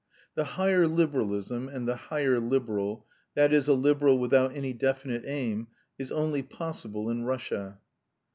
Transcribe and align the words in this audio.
"The 0.33 0.45
higher 0.57 0.87
liberalism" 0.87 1.69
and 1.69 1.87
the 1.87 1.95
"higher 1.95 2.39
liberal," 2.39 3.05
that 3.35 3.53
is, 3.53 3.67
a 3.67 3.75
liberal 3.75 4.17
without 4.17 4.55
any 4.55 4.73
definite 4.73 5.25
aim, 5.27 5.67
is 5.99 6.11
only 6.11 6.41
possible 6.41 7.07
in 7.11 7.23
Russia. 7.23 7.77